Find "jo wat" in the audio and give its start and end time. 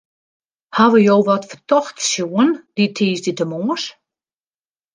1.07-1.43